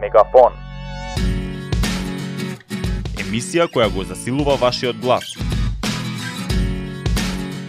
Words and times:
Мегафон. 0.00 0.52
Емисија 3.22 3.68
која 3.70 3.88
го 3.94 4.04
засилува 4.04 4.56
вашиот 4.60 4.96
глас. 5.02 5.24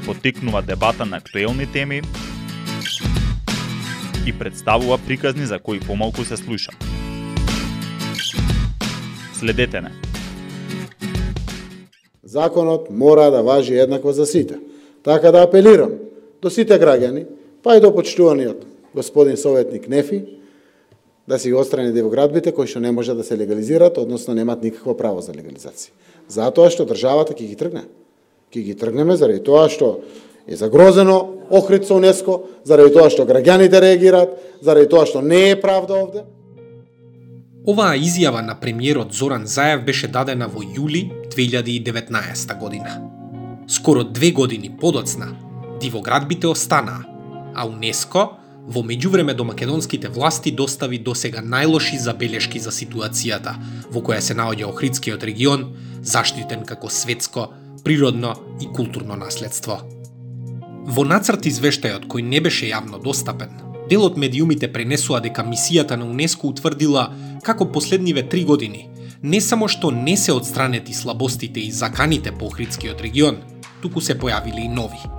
Потикнува 0.06 0.62
дебата 0.62 1.06
на 1.06 1.18
актуелни 1.18 1.68
теми 1.72 2.02
и 4.28 4.34
представува 4.40 4.98
приказни 5.08 5.46
за 5.46 5.60
кои 5.60 5.80
помалку 5.80 6.24
се 6.24 6.38
слуша. 6.38 6.72
Следете 9.34 9.82
не. 9.82 9.92
Законот 12.24 12.88
мора 12.90 13.32
да 13.32 13.44
важи 13.44 13.80
еднакво 13.80 14.12
за 14.12 14.26
сите. 14.26 14.56
Така 15.04 15.32
да 15.32 15.44
апелирам 15.44 15.92
до 16.42 16.50
сите 16.50 16.80
граѓани, 16.80 17.26
па 17.64 17.78
и 17.78 17.82
до 17.82 17.94
почитуваниот 17.96 18.66
господин 18.96 19.38
советник 19.38 19.88
Нефи, 19.90 20.26
да 21.28 21.40
се 21.40 21.50
ги 21.50 21.56
отстрани 21.56 21.92
девоградбите 21.92 22.52
кои 22.52 22.68
што 22.68 22.80
не 22.80 22.92
може 22.92 23.14
да 23.14 23.24
се 23.24 23.38
легализираат, 23.38 23.98
односно 23.98 24.34
немаат 24.34 24.64
никакво 24.64 24.94
право 24.98 25.22
за 25.22 25.34
легализација. 25.34 25.90
Затоа 26.30 26.70
што 26.70 26.86
државата 26.86 27.34
ќе 27.34 27.50
ги 27.50 27.56
тргне. 27.58 27.86
Ќе 28.54 28.62
ги 28.62 28.76
тргнеме 28.78 29.18
заради 29.18 29.42
тоа 29.44 29.70
што 29.70 30.00
е 30.48 30.56
загрозено 30.56 31.42
Охрид 31.50 31.86
со 31.86 31.98
УНЕСКО, 31.98 32.64
заради 32.64 32.94
тоа 32.94 33.10
што 33.10 33.26
граѓаните 33.26 33.82
реагираат, 33.82 34.38
заради 34.62 34.90
тоа 34.90 35.06
што 35.06 35.22
не 35.22 35.50
е 35.52 35.60
правда 35.62 35.98
овде. 36.02 36.26
Оваа 37.66 37.98
изјава 37.98 38.46
на 38.46 38.54
премиерот 38.62 39.14
Зоран 39.14 39.46
Заев 39.50 39.82
беше 39.86 40.08
дадена 40.08 40.48
во 40.48 40.62
јули 40.62 41.10
2019 41.34 42.60
година. 42.60 43.02
Скоро 43.68 44.04
две 44.04 44.32
години 44.32 44.70
подоцна, 44.70 45.34
дивоградбите 45.82 46.48
останаа, 46.48 47.06
а 47.56 47.66
УНЕСКО 47.68 48.30
Во 48.68 48.82
меѓувреме 48.82 49.36
до 49.38 49.46
македонските 49.46 50.10
власти 50.10 50.52
достави 50.52 50.98
досега 50.98 51.44
најлоши 51.46 52.00
забелешки 52.02 52.60
за 52.60 52.72
ситуацијата 52.74 53.54
во 53.94 54.02
која 54.02 54.22
се 54.26 54.34
наоѓа 54.34 54.72
Охридскиот 54.72 55.24
регион, 55.24 55.68
заштитен 56.02 56.66
како 56.66 56.90
светско, 56.90 57.52
природно 57.84 58.34
и 58.62 58.66
културно 58.66 59.16
наследство. 59.22 59.84
Во 60.86 61.06
нацрт 61.06 61.46
извештајот 61.46 62.08
кој 62.10 62.26
не 62.26 62.42
беше 62.42 62.72
јавно 62.72 62.98
достапен, 63.04 63.54
делот 63.90 64.18
медиумите 64.18 64.72
пренесува 64.74 65.22
дека 65.22 65.46
мисијата 65.46 65.98
на 66.02 66.10
УНЕСКО 66.10 66.48
утврдила 66.48 67.12
како 67.46 67.70
последниве 67.72 68.24
три 68.30 68.44
години 68.44 68.88
не 69.22 69.42
само 69.42 69.68
што 69.68 69.92
не 69.92 70.18
се 70.18 70.34
одстранети 70.34 70.94
слабостите 70.94 71.60
и 71.60 71.72
заканите 71.72 72.32
по 72.32 72.50
Охридскиот 72.50 73.02
регион, 73.02 73.38
туку 73.82 74.02
се 74.02 74.18
појавиле 74.18 74.66
и 74.66 74.70
нови– 74.70 75.02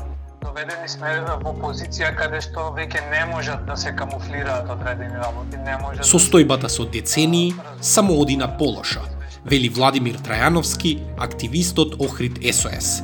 доведени 0.57 0.89
сме 0.89 1.11
во 1.45 1.51
позиција 1.53 2.15
каде 2.17 2.39
што 2.41 2.71
веќе 2.77 3.03
не 3.11 3.25
можат 3.29 3.67
да 3.69 3.75
се 3.77 3.91
камуфлираат 3.93 4.71
одредени 4.73 5.19
работи, 5.21 5.59
не 5.61 5.75
можат 5.83 6.01
да 6.01 6.09
Состојбата 6.09 6.71
со 6.73 6.87
децении 6.89 7.53
само 7.81 8.17
оди 8.21 8.37
на 8.41 8.49
полоша, 8.57 9.03
вели 9.45 9.69
Владимир 9.69 10.17
Трајановски, 10.17 10.95
активистот 11.19 12.01
Охрид 12.01 12.41
СОС. 12.41 13.03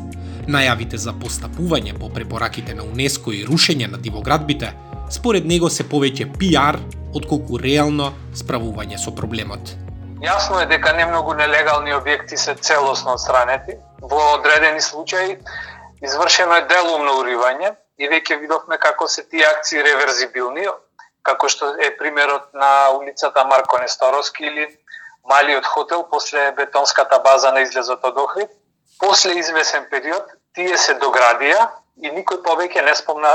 Најавите 0.49 0.97
за 0.97 1.13
постапување 1.13 1.93
по 1.99 2.09
препораките 2.09 2.75
на 2.75 2.89
УНЕСКО 2.89 3.37
и 3.37 3.45
рушење 3.45 3.91
на 3.91 4.01
дивоградбите, 4.01 4.73
според 5.11 5.45
него 5.45 5.69
се 5.69 5.85
повеќе 5.85 6.31
пиар, 6.39 6.81
отколку 7.13 7.61
реално 7.61 8.15
справување 8.33 8.97
со 8.97 9.13
проблемот. 9.13 9.77
Јасно 10.25 10.63
е 10.63 10.71
дека 10.73 10.97
не 10.97 11.05
многу 11.05 11.35
нелегални 11.37 11.93
објекти 11.93 12.37
се 12.41 12.55
целосно 12.55 13.13
отстранети. 13.19 13.77
Во 14.01 14.39
одредени 14.39 14.81
случаи 14.81 15.37
Извршено 16.03 16.57
е 16.59 16.63
делумно 16.67 17.13
уривање 17.21 17.69
и 18.03 18.09
веќе 18.11 18.41
видовме 18.41 18.79
како 18.85 19.07
се 19.09 19.23
тие 19.23 19.45
акции 19.47 19.83
реверзибилни, 19.87 20.65
како 21.23 21.49
што 21.53 21.69
е 21.79 21.91
примерот 21.99 22.49
на 22.59 22.71
улицата 22.97 23.45
Марко 23.47 23.79
Несторовски 23.79 24.49
или 24.49 24.65
малиот 25.31 25.67
хотел 25.75 26.03
после 26.11 26.51
бетонската 26.57 27.21
база 27.27 27.53
на 27.53 27.63
излезот 27.63 28.05
од 28.05 28.19
Охрид. 28.19 28.51
После 28.99 29.39
извесен 29.39 29.87
период 29.91 30.27
тие 30.55 30.79
се 30.79 30.97
доградија 31.05 31.69
и 32.03 32.11
никој 32.11 32.43
повеќе 32.49 32.83
не 32.83 32.95
спомна 32.99 33.35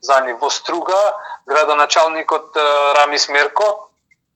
за 0.00 0.20
ни. 0.20 0.36
Во 0.38 0.50
Струга, 0.50 1.00
градоначалникот 1.50 2.60
Рамис 3.00 3.26
Мерко 3.28 3.66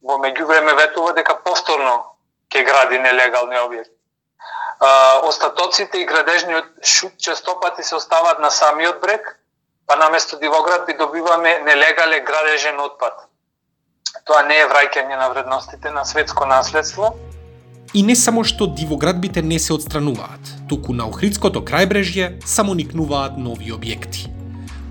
во 0.02 0.18
меѓувреме 0.18 0.74
ветува 0.82 1.14
дека 1.14 1.38
повторно 1.46 1.94
ќе 2.50 2.66
гради 2.66 2.98
нелегални 3.06 3.62
објекти 3.62 3.97
а, 4.80 5.20
остатоците 5.28 5.98
и 5.98 6.06
градежниот 6.06 6.64
шут 6.84 7.12
честопати 7.18 7.82
се 7.82 7.94
остават 7.94 8.38
на 8.40 8.50
самиот 8.50 9.00
брег, 9.00 9.40
па 9.86 9.96
наместо 9.96 10.38
дивоград 10.38 10.86
би 10.86 10.94
добиваме 10.94 11.58
нелегален 11.58 12.24
градежен 12.24 12.80
отпад. 12.80 13.28
Тоа 14.24 14.42
не 14.42 14.60
е 14.60 14.68
враќање 14.68 15.16
на 15.18 15.28
вредностите 15.28 15.90
на 15.90 16.04
светско 16.04 16.46
наследство. 16.46 17.14
И 17.94 18.02
не 18.02 18.16
само 18.16 18.44
што 18.44 18.66
дивоградбите 18.66 19.42
не 19.42 19.58
се 19.58 19.72
отстрануваат, 19.72 20.52
туку 20.68 20.92
на 20.92 21.08
Охридското 21.08 21.64
крајбрежје 21.64 22.44
само 22.46 22.74
никнуваат 22.74 23.38
нови 23.38 23.72
објекти. 23.72 24.28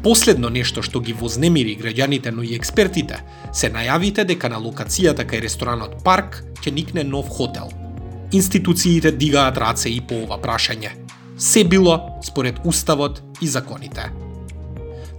Последно 0.04 0.50
нешто 0.50 0.82
што 0.82 1.00
ги 1.00 1.14
вознемири 1.14 1.78
граѓаните, 1.78 2.32
но 2.32 2.44
и 2.44 2.56
експертите, 2.56 3.22
се 3.54 3.70
најавите 3.70 4.26
дека 4.26 4.50
на 4.50 4.58
локацијата 4.58 5.26
кај 5.30 5.46
ресторанот 5.46 6.02
Парк 6.04 6.42
ќе 6.62 6.74
никне 6.74 7.04
нов 7.04 7.30
хотел– 7.30 7.70
институциите 8.32 9.12
дигаат 9.12 9.58
раце 9.58 9.90
и 9.90 10.02
по 10.02 10.24
ова 10.24 10.38
прашање. 10.42 10.92
Се 11.38 11.64
било 11.64 12.20
според 12.24 12.60
уставот 12.66 13.22
и 13.42 13.48
законите. 13.48 14.12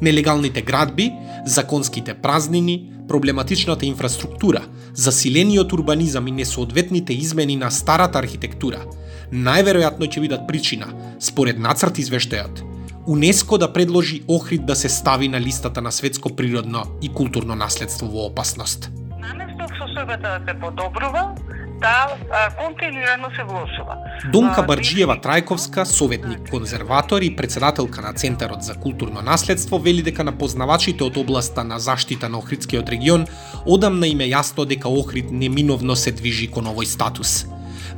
Нелегалните 0.03 0.63
градби, 0.63 1.13
законските 1.47 2.15
празнини, 2.15 2.93
проблематичната 3.09 3.87
инфраструктура, 3.87 4.65
засилениот 4.95 5.73
урбанизам 5.73 6.29
и 6.29 6.33
несоодветните 6.33 7.13
измени 7.13 7.57
на 7.57 7.71
старата 7.71 8.19
архитектура 8.19 8.85
најверојатно 9.33 10.09
ќе 10.09 10.21
бидат 10.25 10.47
причина, 10.49 10.89
според 11.21 11.59
нацрт 11.61 11.99
извештајот, 12.01 12.63
УНЕСКО 13.09 13.59
да 13.59 13.73
предложи 13.73 14.23
Охрид 14.29 14.67
да 14.67 14.77
се 14.77 14.89
стави 14.89 15.29
на 15.29 15.41
листата 15.41 15.83
на 15.83 15.93
светско 15.93 16.37
природно 16.37 16.83
и 17.03 17.09
културно 17.09 17.55
наследство 17.55 18.07
во 18.07 18.27
опасност. 18.29 18.91
Наместо 19.21 19.69
состојбата 19.81 20.21
да 20.21 20.41
се 20.49 20.59
подобрува, 20.61 21.35
да 21.81 22.17
континуирано 22.59 23.29
се 23.37 23.43
влошува. 23.45 23.97
Донка 24.33 24.63
Барджиева 24.63 25.17
Трајковска, 25.17 25.85
советник 25.85 26.51
конзерватор 26.51 27.23
и 27.23 27.37
председателка 27.37 28.03
на 28.03 28.13
Центарот 28.13 28.63
за 28.63 28.75
културно 28.75 29.23
наследство, 29.23 29.79
вели 29.79 30.03
дека 30.03 30.25
на 30.25 30.33
познавачите 30.39 31.05
од 31.05 31.17
областа 31.17 31.65
на 31.65 31.79
заштита 31.79 32.29
на 32.29 32.39
Охридскиот 32.39 32.89
регион 32.89 33.27
одамна 33.67 34.07
им 34.07 34.21
е 34.21 34.31
јасно 34.31 34.67
дека 34.67 34.89
Охрид 34.89 35.31
неминовно 35.31 35.97
се 35.97 36.13
движи 36.13 36.51
кон 36.51 36.67
овој 36.67 36.85
статус. 36.85 37.47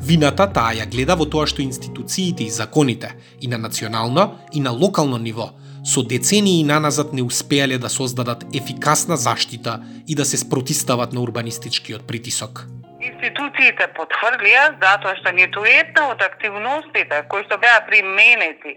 Вината 0.01 0.47
таа 0.47 0.73
ја 0.77 0.89
гледа 0.89 1.17
во 1.17 1.25
тоа 1.25 1.47
што 1.47 1.63
институциите 1.63 2.45
и 2.45 2.51
законите 2.51 3.15
и 3.41 3.49
на 3.49 3.59
национално 3.59 4.37
и 4.53 4.61
на 4.61 4.71
локално 4.71 5.19
ниво 5.19 5.51
со 5.85 6.03
децении 6.03 6.65
наназад 6.65 7.13
не 7.13 7.23
успеале 7.23 7.79
да 7.79 7.89
создадат 7.89 8.45
ефикасна 8.55 9.17
заштита 9.17 9.81
и 10.09 10.15
да 10.15 10.25
се 10.25 10.37
спротистават 10.37 11.13
на 11.13 11.21
урбанистичкиот 11.21 12.03
притисок. 12.03 12.69
Институциите 13.01 13.87
потврдија 13.97 14.65
затоа 14.81 15.15
што 15.21 15.33
ниту 15.33 15.63
една 15.65 16.03
од 16.13 16.23
активностите 16.25 17.23
кои 17.33 17.45
што 17.47 17.57
беа 17.63 17.79
применети 17.87 18.75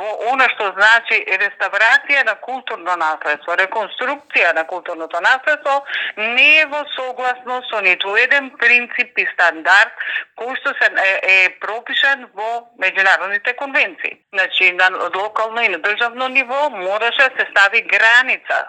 во 0.00 0.10
она 0.32 0.48
што 0.52 0.66
значи 0.76 1.20
реставрација 1.42 2.24
на 2.28 2.34
културно 2.44 2.96
наследство, 3.00 3.56
реконструкција 3.62 4.52
на 4.58 4.64
културното 4.68 5.20
наследство, 5.24 5.78
не 6.16 6.48
е 6.60 6.66
во 6.66 6.84
согласно 6.96 7.62
со 7.70 7.80
ниту 7.88 8.14
еден 8.20 8.50
принцип 8.60 9.18
и 9.18 9.26
стандард 9.32 10.06
кој 10.40 10.54
што 10.60 10.76
се 10.80 10.92
е, 10.92 11.10
е 11.32 11.50
пропишан 11.64 12.28
во 12.34 12.50
меѓународните 12.84 13.56
конвенции. 13.56 14.18
Значи, 14.32 14.72
на 14.72 14.90
локално 15.14 15.62
и 15.62 15.68
на 15.68 15.78
државно 15.78 16.28
ниво 16.28 16.70
мораше 16.70 17.28
да 17.28 17.30
се 17.38 17.50
стави 17.50 17.82
граница 17.82 18.64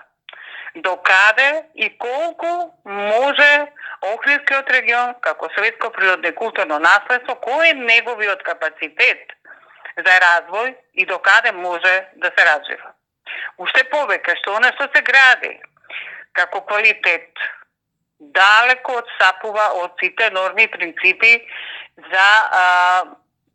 до 0.75 0.97
каде 0.97 1.63
и 1.75 1.97
колку 1.97 2.73
може 2.85 3.67
Охридскиот 4.01 4.69
регион 4.69 5.15
како 5.21 5.49
светско 5.57 5.89
природно 5.89 6.27
и 6.27 6.35
културно 6.35 6.79
наследство, 6.79 7.37
кој 7.41 7.71
е 7.71 7.73
неговиот 7.73 8.43
капацитет 8.43 9.33
за 9.97 10.15
развој 10.21 10.75
и 10.93 11.05
до 11.05 11.19
каде 11.19 11.51
може 11.51 11.93
да 12.15 12.31
се 12.37 12.45
развива. 12.45 12.91
Уште 13.57 13.85
повеќе 13.89 14.35
што 14.41 14.57
она 14.59 14.71
што 14.75 14.89
се 14.93 15.01
гради 15.01 15.53
како 16.35 16.61
квалитет 16.67 17.45
далеко 18.19 18.99
одсапува 19.01 19.69
од 19.81 19.95
сите 20.03 20.29
норми 20.35 20.67
и 20.67 20.71
принципи 20.71 21.33
за 22.11 22.27
а, 22.51 22.65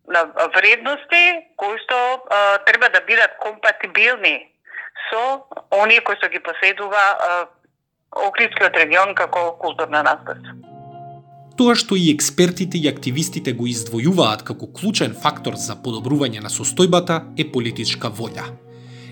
на 0.08 0.25
вредности 0.56 1.25
кои 1.56 1.78
што 1.84 1.99
а, 1.99 2.58
треба 2.64 2.88
да 2.88 3.00
бидат 3.00 3.37
компатибилни 3.44 4.49
со 5.08 5.47
оние 5.82 6.00
кои 6.05 6.19
што 6.20 6.29
ги 6.29 6.43
поседува 6.43 7.02
Охридскиот 8.11 8.75
регион 8.75 9.14
како 9.14 9.52
културна 9.61 10.02
наследство. 10.02 10.56
Тоа 11.61 11.75
што 11.76 11.94
и 11.94 12.08
експертите 12.11 12.79
и 12.79 12.88
активистите 12.88 13.52
го 13.52 13.67
издвојуваат 13.69 14.43
како 14.49 14.67
клучен 14.73 15.12
фактор 15.12 15.58
за 15.61 15.76
подобрување 15.85 16.41
на 16.41 16.49
состојбата 16.49 17.20
е 17.37 17.44
политичка 17.52 18.08
волја. 18.08 18.47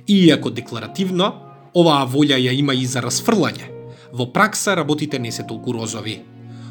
И 0.09 0.17
иако 0.27 0.51
декларативно, 0.51 1.29
оваа 1.75 2.07
волја 2.09 2.39
ја 2.41 2.55
има 2.57 2.75
и 2.75 2.87
за 2.87 3.03
расфрлање, 3.05 3.69
во 4.13 4.27
пракса 4.33 4.75
работите 4.75 5.19
не 5.19 5.33
се 5.33 5.45
толку 5.47 5.73
розови. 5.77 6.23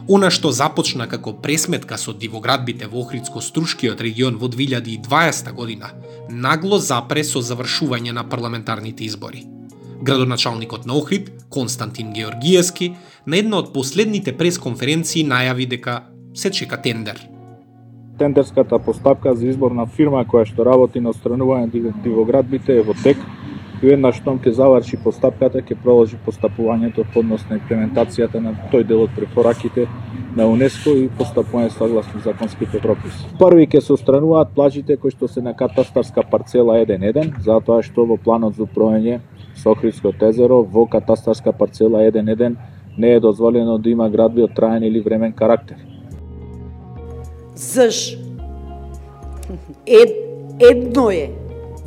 Она 0.09 0.29
што 0.31 0.53
започна 0.55 1.03
како 1.11 1.33
пресметка 1.43 1.97
со 1.99 2.13
дивоградбите 2.15 2.87
во 2.87 3.01
Охридско-Струшкиот 3.03 3.99
регион 3.99 4.37
во 4.39 4.47
2020 4.47 5.51
година, 5.51 5.89
нагло 6.29 6.79
запре 6.79 7.25
со 7.27 7.41
завршување 7.43 8.13
на 8.15 8.23
парламентарните 8.23 9.03
избори. 9.03 9.43
Градоначалникот 10.01 10.85
на 10.85 10.95
Охрид, 10.95 11.31
Константин 11.49 12.13
Георгиевски, 12.13 12.93
на 13.25 13.37
една 13.37 13.59
од 13.59 13.73
последните 13.73 14.31
пресконференции 14.31 15.25
најави 15.27 15.67
дека 15.67 15.97
се 16.33 16.51
чека 16.51 16.79
тендер. 16.81 17.19
Тендерската 18.17 18.79
постапка 18.79 19.35
за 19.35 19.49
избор 19.51 19.75
на 19.75 19.85
фирма 19.91 20.23
која 20.23 20.47
што 20.47 20.63
работи 20.63 21.03
на 21.03 21.11
отстранување 21.11 21.91
дивоградбите 22.03 22.79
е 22.79 22.87
во 22.87 22.95
тек 23.03 23.19
и 23.81 23.85
веднаш 23.85 24.17
штом 24.17 24.39
ќе 24.41 24.53
заврши 24.57 24.97
постапката 25.03 25.61
ќе 25.61 25.77
продолжи 25.83 26.17
постапувањето 26.25 27.05
односно 27.15 27.57
имплементацијата 27.59 28.41
на 28.41 28.55
тој 28.71 28.85
дел 28.89 29.03
од 29.05 29.13
препораките 29.15 29.85
на 30.35 30.47
УНЕСКО 30.49 30.93
и 30.97 31.09
постапување 31.19 31.69
согласно 31.75 32.21
законските 32.25 32.81
прописи. 32.81 33.27
Први 33.39 33.67
ќе 33.67 33.81
се 33.81 33.93
отстрануваат 33.93 34.53
плажите 34.55 34.97
кои 34.97 35.13
што 35.13 35.27
се 35.27 35.41
на 35.45 35.53
катастарска 35.53 36.23
парцела 36.31 36.79
1.1, 36.81 37.37
затоа 37.45 37.83
што 37.85 38.05
во 38.05 38.17
планот 38.17 38.57
за 38.57 38.65
управување 38.65 39.19
со 39.55 39.73
Охридското 39.75 40.29
езеро 40.31 40.63
во 40.63 40.85
катастарска 40.85 41.53
парцела 41.53 42.01
1.1 42.09 42.55
не 42.97 43.13
е 43.13 43.19
дозволено 43.19 43.77
да 43.77 43.89
има 43.89 44.09
градби 44.09 44.41
од 44.43 44.55
траен 44.55 44.83
или 44.83 45.01
времен 45.01 45.33
карактер. 45.33 45.77
Заш? 47.55 48.17
Ед, 49.85 50.11
едно 50.59 51.09
е, 51.11 51.29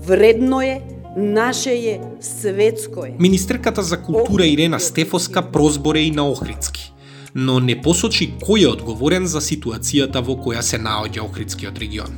вредно 0.06 0.62
е, 0.62 0.80
наше 1.16 1.72
е, 1.72 2.00
светско 2.20 3.04
е. 3.04 3.14
Министерката 3.18 3.82
за 3.82 4.02
култура 4.02 4.46
Ирена 4.46 4.80
Стефоска 4.80 5.50
прозборе 5.50 5.98
и 5.98 6.10
на 6.10 6.30
Охридски, 6.30 6.94
но 7.34 7.60
не 7.60 7.80
посочи 7.80 8.34
кој 8.38 8.64
е 8.64 8.72
одговорен 8.72 9.26
за 9.26 9.40
ситуацијата 9.40 10.22
во 10.22 10.38
која 10.38 10.60
се 10.60 10.78
наоѓа 10.78 11.24
Охридскиот 11.26 11.78
регион. 11.78 12.14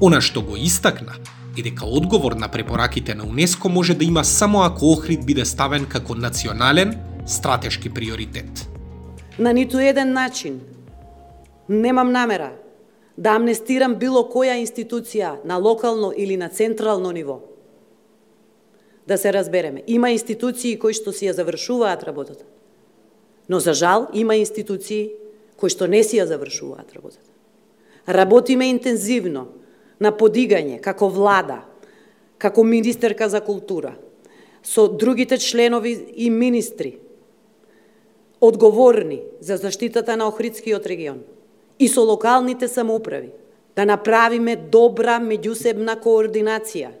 Она 0.00 0.20
што 0.20 0.42
го 0.42 0.56
истакна 0.56 1.18
е 1.58 1.62
дека 1.62 1.86
одговор 1.86 2.32
на 2.32 2.48
препораките 2.48 3.14
на 3.14 3.24
УНЕСКО 3.24 3.68
може 3.68 3.94
да 3.94 4.04
има 4.04 4.24
само 4.24 4.62
ако 4.62 4.92
Охрид 4.92 5.26
биде 5.26 5.44
ставен 5.44 5.86
како 5.86 6.14
национален 6.14 6.94
стратешки 7.26 7.90
приоритет. 7.90 8.68
На 9.38 9.52
ниту 9.52 9.78
еден 9.78 10.12
начин 10.12 10.60
немам 11.68 12.12
намера 12.12 12.52
да 13.18 13.36
амнестирам 13.36 13.94
било 13.94 14.22
која 14.32 14.56
институција 14.62 15.44
на 15.44 15.56
локално 15.56 16.12
или 16.16 16.36
на 16.36 16.48
централно 16.48 17.12
ниво. 17.12 17.49
Да 19.10 19.18
се 19.18 19.32
разбереме, 19.32 19.82
има 19.86 20.12
институции 20.14 20.76
кои 20.78 20.94
што 20.94 21.10
си 21.10 21.26
ја 21.26 21.34
завршуваат 21.34 22.04
работата. 22.06 22.44
Но 23.50 23.58
за 23.58 23.74
жал 23.74 24.06
има 24.14 24.36
институции 24.38 25.10
кои 25.58 25.66
што 25.66 25.90
не 25.90 26.04
си 26.06 26.20
ја 26.22 26.28
завршуваат 26.30 26.94
работата. 26.94 27.26
Работиме 28.06 28.70
интензивно 28.70 29.48
на 29.98 30.14
подигање 30.14 30.78
како 30.78 31.10
влада, 31.10 31.64
како 32.38 32.62
министерка 32.62 33.26
за 33.26 33.42
култура, 33.42 33.96
со 34.62 34.86
другите 34.86 35.42
членови 35.42 35.98
и 36.14 36.30
министри, 36.30 37.00
одговорни 38.40 39.22
за 39.40 39.56
заштитата 39.56 40.16
на 40.16 40.30
Охридскиот 40.30 40.86
регион 40.86 41.26
и 41.82 41.88
со 41.88 42.06
локалните 42.06 42.68
самоуправи, 42.68 43.34
да 43.74 43.84
направиме 43.84 44.54
добра 44.54 45.18
меѓусебна 45.18 45.98
координација, 45.98 46.99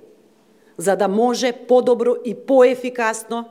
за 0.80 0.96
да 0.96 1.08
може 1.08 1.52
подобро 1.52 2.16
и 2.24 2.34
поефикасно 2.34 3.44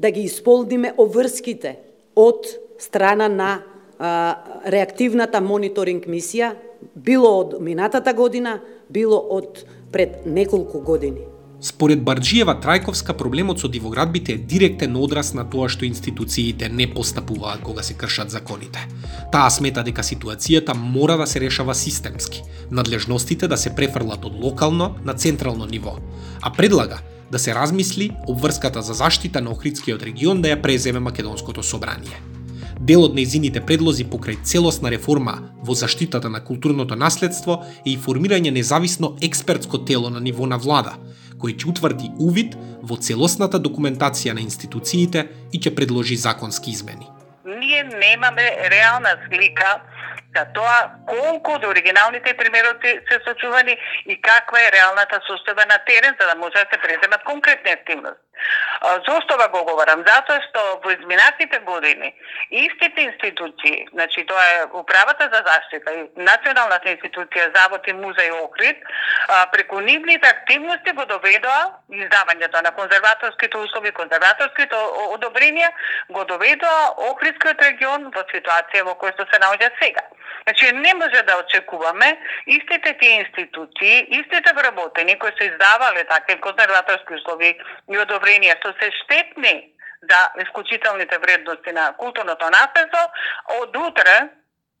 да 0.00 0.10
ги 0.10 0.20
исполниме 0.20 0.94
обврските 0.98 1.78
од 2.16 2.46
страна 2.78 3.28
на 3.28 3.62
а, 3.98 4.36
реактивната 4.66 5.40
мониторинг 5.40 6.08
мисија 6.10 6.56
било 6.94 7.30
од 7.44 7.60
минатата 7.62 8.12
година, 8.12 8.58
било 8.90 9.20
од 9.30 9.62
пред 9.92 10.26
неколку 10.26 10.80
години. 10.80 11.31
Според 11.62 12.00
Барджиева 12.02 12.56
Трајковска, 12.58 13.14
проблемот 13.14 13.60
со 13.62 13.68
дивоградбите 13.70 14.32
е 14.34 14.38
директен 14.50 14.96
одраз 14.98 15.28
на 15.38 15.44
тоа 15.46 15.68
што 15.70 15.86
институциите 15.86 16.66
не 16.68 16.88
постапуваат 16.90 17.62
кога 17.62 17.84
се 17.86 17.94
кршат 17.94 18.34
законите. 18.34 18.82
Таа 19.30 19.50
смета 19.50 19.84
дека 19.86 20.02
ситуацијата 20.02 20.74
мора 20.74 21.16
да 21.20 21.26
се 21.26 21.40
решава 21.40 21.74
системски, 21.74 22.42
надлежностите 22.70 23.46
да 23.46 23.56
се 23.56 23.76
префрлат 23.78 24.26
од 24.26 24.34
локално 24.42 24.96
на 25.04 25.14
централно 25.14 25.70
ниво, 25.70 25.94
а 26.42 26.50
предлага 26.50 26.98
да 27.30 27.38
се 27.38 27.54
размисли 27.54 28.10
обврската 28.26 28.82
за 28.82 28.94
заштита 28.94 29.40
на 29.40 29.54
Охридскиот 29.54 30.02
регион 30.02 30.42
да 30.42 30.50
ја 30.50 30.62
преземе 30.62 30.98
Македонското 30.98 31.62
собрание. 31.62 32.18
Дел 32.80 33.04
од 33.06 33.14
нејзините 33.14 33.62
предлози 33.62 34.02
покрај 34.10 34.42
целосна 34.42 34.90
реформа 34.90 35.38
во 35.62 35.74
заштитата 35.78 36.28
на 36.28 36.42
културното 36.42 36.96
наследство 36.98 37.62
е 37.86 37.92
и 37.94 37.98
формирање 37.98 38.50
независно 38.50 39.14
експертско 39.22 39.78
тело 39.86 40.10
на 40.10 40.20
ниво 40.20 40.46
на 40.46 40.58
влада, 40.58 40.98
кој 41.42 41.56
ќе 41.58 41.70
утврди 41.72 42.10
увид 42.22 42.54
во 42.82 42.96
целосната 42.96 43.58
документација 43.58 44.34
на 44.38 44.44
институциите 44.46 45.26
и 45.52 45.58
ќе 45.58 45.74
предложи 45.74 46.16
законски 46.16 46.70
измени. 46.70 47.08
Ние 47.44 47.82
немаме 47.84 48.46
реална 48.70 49.16
слика 49.26 49.80
за 50.36 50.44
тоа 50.56 50.78
колку 51.06 51.56
од 51.58 51.64
оригиналните 51.68 52.34
примероти 52.40 52.92
се 53.08 53.18
сочувани 53.26 53.76
и 54.06 54.16
каква 54.28 54.60
е 54.64 54.72
реалната 54.76 55.20
состојба 55.28 55.66
на 55.68 55.78
терен 55.88 56.14
за 56.20 56.26
да 56.30 56.34
може 56.40 56.62
да 56.62 56.66
се 56.72 56.82
преземат 56.84 57.24
конкретни 57.24 57.70
активности. 57.70 58.31
Зошто 58.82 59.36
да 59.36 59.48
го 59.48 59.64
говорам? 59.64 60.02
Затоа 60.06 60.40
што 60.42 60.62
во 60.82 60.90
изминатите 60.90 61.58
години 61.62 62.08
истите 62.50 63.02
институции, 63.02 63.86
значи 63.92 64.26
тоа 64.26 64.42
е 64.54 64.64
Управата 64.72 65.28
за 65.32 65.40
заштита 65.46 65.92
и 65.94 66.02
Националната 66.16 66.90
институција 66.90 67.52
Завод 67.54 67.86
и 67.86 67.94
музеј 67.94 68.32
Охрид, 68.42 68.82
преку 69.52 69.80
нивните 69.80 70.28
активности 70.28 70.92
го 70.98 71.04
доведоа 71.06 71.78
издавањето 71.90 72.62
на 72.62 72.72
конзерваторските 72.74 73.56
услови, 73.56 73.92
конзерваторските 73.92 74.74
одобренија, 75.14 75.70
го 76.10 76.24
доведоа 76.24 76.90
Охридскиот 77.12 77.62
регион 77.62 78.10
во 78.10 78.26
ситуација 78.34 78.82
во 78.82 78.98
која 78.98 79.14
се 79.30 79.38
наоѓа 79.46 79.70
сега. 79.78 80.02
Значи, 80.42 80.72
не 80.72 80.94
може 80.94 81.22
да 81.22 81.36
очекуваме 81.38 82.18
истите 82.46 82.98
тие 83.00 83.10
институции, 83.10 84.06
истите 84.10 84.52
вработени 84.54 85.18
кои 85.18 85.30
се 85.38 85.44
издавале 85.44 86.04
такви 86.04 86.40
консерваторски 86.40 87.14
услови 87.14 87.58
и 87.90 87.98
одобренија 87.98 88.58
што 88.60 88.74
се 88.80 88.90
штетни 89.02 89.72
за 90.10 90.20
исклучителните 90.42 91.18
вредности 91.18 91.72
на 91.72 91.92
културното 91.96 92.50
наследство, 92.50 93.02
од 93.60 93.76
утре 93.76 94.28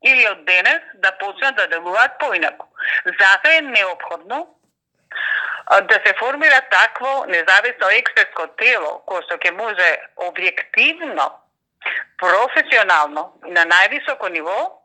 или 0.02 0.26
од 0.28 0.44
денес 0.44 0.82
да 0.94 1.12
почнат 1.18 1.56
да 1.56 1.66
делуваат 1.66 2.18
поинаку. 2.18 2.66
Затоа 3.06 3.54
е 3.58 3.60
необходно 3.60 4.48
да 5.82 5.94
се 6.06 6.14
формира 6.18 6.60
такво 6.70 7.24
независно 7.28 7.90
експертско 7.90 8.46
тело 8.58 9.02
кое 9.06 9.22
што 9.22 9.38
ќе 9.38 9.54
може 9.54 9.88
објективно, 10.26 11.30
професионално 12.18 13.22
и 13.46 13.50
на 13.50 13.64
највисоко 13.66 14.28
ниво 14.30 14.81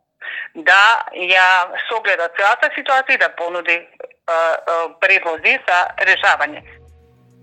да 0.55 1.05
ја 1.13 1.47
согледа 1.89 2.29
целата 2.38 2.69
ситуација 2.77 3.15
и 3.15 3.21
да 3.21 3.29
понуди 3.38 3.77
предлози 5.01 5.57
за 5.67 5.79
решавање. 6.09 6.63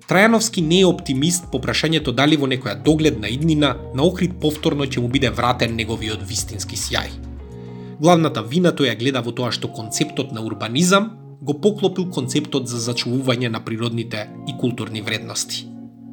Трајановски 0.08 0.60
не 0.60 0.80
е 0.80 0.86
оптимист 0.86 1.46
по 1.52 1.58
прашањето 1.58 2.12
дали 2.12 2.36
во 2.36 2.46
некоја 2.46 2.74
догледна 2.76 3.28
иднина 3.28 3.74
на 3.94 4.04
Охрид 4.04 4.34
повторно 4.40 4.84
ќе 4.84 5.00
му 5.00 5.08
биде 5.08 5.30
вратен 5.30 5.76
неговиот 5.76 6.26
вистински 6.28 6.76
сјај. 6.76 7.14
Главната 8.00 8.42
вина 8.42 8.74
тој 8.76 8.92
ја 8.92 8.98
гледа 9.00 9.22
во 9.24 9.32
тоа 9.32 9.52
што 9.54 9.72
концептот 9.72 10.32
на 10.32 10.44
урбанизам 10.44 11.10
го 11.40 11.56
поклопил 11.60 12.10
концептот 12.12 12.68
за 12.68 12.82
зачувување 12.84 13.48
на 13.48 13.64
природните 13.64 14.28
и 14.48 14.58
културни 14.60 15.00
вредности. 15.00 15.64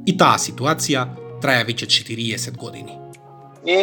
И 0.08 0.16
таа 0.18 0.40
ситуација 0.40 1.08
траја 1.44 1.68
веќе 1.68 1.92
40 2.00 2.58
години 2.58 3.11
и 3.66 3.78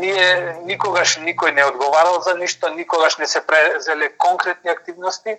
ние 0.00 0.58
никогаш 0.64 1.18
никој 1.18 1.52
не 1.52 1.64
одговарал 1.64 2.20
за 2.20 2.34
ништо, 2.34 2.68
никогаш 2.68 3.16
не 3.16 3.26
се 3.26 3.46
презеле 3.46 4.12
конкретни 4.18 4.70
активности, 4.70 5.36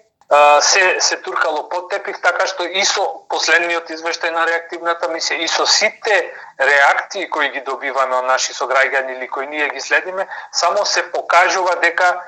се 0.62 0.98
се 1.00 1.18
туркало 1.22 1.70
под 1.70 1.90
тепих 1.90 2.22
така 2.22 2.48
што 2.48 2.66
и 2.66 2.86
со 2.86 3.04
последниот 3.30 3.90
извештај 3.90 4.32
на 4.32 4.46
реактивната 4.48 5.10
мисија 5.12 5.44
и 5.44 5.48
со 5.48 5.66
сите 5.66 6.34
реакции 6.60 7.30
кои 7.30 7.50
ги 7.50 7.62
добиваме 7.62 8.16
од 8.16 8.26
наши 8.26 8.54
сограѓани 8.54 9.18
или 9.18 9.28
кои 9.28 9.48
ние 9.48 9.70
ги 9.70 9.82
следиме, 9.82 10.28
само 10.52 10.86
се 10.86 11.12
покажува 11.12 11.76
дека 11.76 12.24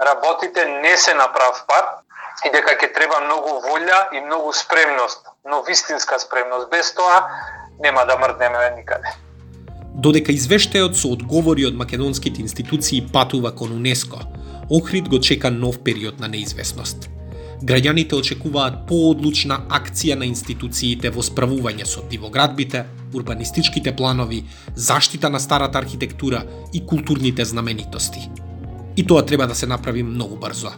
работите 0.00 0.64
не 0.64 0.96
се 0.96 1.14
на 1.14 1.28
прав 1.32 1.64
пат 1.68 2.00
и 2.44 2.50
дека 2.50 2.74
ќе 2.74 2.92
треба 2.94 3.20
многу 3.20 3.60
волја 3.62 4.08
и 4.12 4.20
многу 4.20 4.52
спремност, 4.52 5.26
но 5.44 5.62
вистинска 5.62 6.18
спремност. 6.18 6.70
Без 6.70 6.94
тоа 6.94 7.28
нема 7.78 8.06
да 8.06 8.18
мрднеме 8.18 8.70
никаде. 8.70 9.23
Додека 9.94 10.32
извештајот 10.34 10.96
со 10.98 11.12
одговори 11.14 11.66
од 11.68 11.76
македонските 11.78 12.42
институции 12.42 13.04
патува 13.12 13.52
кон 13.54 13.72
УНЕСКО, 13.72 14.20
Охрид 14.70 15.08
го 15.08 15.20
чека 15.20 15.50
нов 15.50 15.78
период 15.84 16.20
на 16.20 16.28
неизвестност. 16.28 17.10
Граѓаните 17.62 18.16
очекуваат 18.18 18.80
поодлучна 18.88 19.60
акција 19.70 20.16
на 20.18 20.26
институциите 20.26 21.12
во 21.14 21.22
справување 21.22 21.86
со 21.86 22.02
дивоградбите, 22.10 22.84
урбанистичките 23.14 23.94
планови, 23.96 24.42
заштита 24.74 25.30
на 25.30 25.40
старата 25.40 25.78
архитектура 25.78 26.42
и 26.72 26.82
културните 26.86 27.44
знаменитости. 27.44 28.28
И 28.96 29.06
тоа 29.06 29.22
треба 29.26 29.46
да 29.46 29.54
се 29.54 29.66
направи 29.66 30.02
многу 30.02 30.36
брзо. 30.36 30.72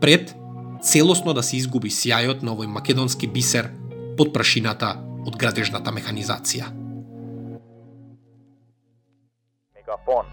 Пред 0.00 0.34
целосно 0.82 1.34
да 1.34 1.42
се 1.42 1.56
изгуби 1.56 1.90
сјајот 1.90 2.42
на 2.42 2.56
овој 2.56 2.66
македонски 2.66 3.26
бисер 3.26 3.70
под 4.16 4.32
прашината 4.32 4.96
од 5.26 5.36
градежната 5.36 5.92
механизација. 5.92 6.79
Мегафон. 9.90 10.26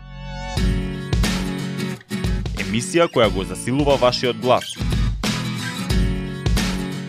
Емисија 2.62 3.08
која 3.10 3.30
го 3.34 3.44
засилува 3.44 3.96
вашиот 3.98 4.38
глас. 4.38 4.76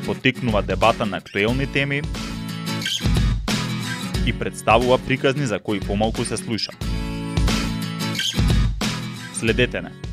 Потикнува 0.07 0.63
дебата 0.63 1.07
на 1.07 1.21
актуелни 1.21 1.67
теми 1.73 2.03
и 4.27 4.39
представува 4.39 4.99
приказни 4.99 5.47
за 5.47 5.59
кои 5.59 5.81
помалку 5.81 6.25
се 6.25 6.37
слуша. 6.37 6.73
Следете 9.35 9.83
не. 9.83 10.08